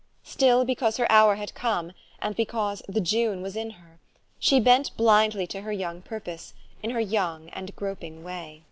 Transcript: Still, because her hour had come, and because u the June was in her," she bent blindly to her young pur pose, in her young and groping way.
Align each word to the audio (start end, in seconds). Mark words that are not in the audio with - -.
Still, 0.23 0.65
because 0.65 0.97
her 0.97 1.05
hour 1.11 1.35
had 1.35 1.53
come, 1.53 1.91
and 2.19 2.35
because 2.35 2.81
u 2.87 2.93
the 2.95 3.01
June 3.01 3.43
was 3.43 3.55
in 3.55 3.69
her," 3.69 3.99
she 4.39 4.59
bent 4.59 4.97
blindly 4.97 5.45
to 5.45 5.61
her 5.61 5.71
young 5.71 6.01
pur 6.01 6.19
pose, 6.21 6.55
in 6.81 6.89
her 6.89 6.99
young 6.99 7.49
and 7.49 7.75
groping 7.75 8.23
way. 8.23 8.59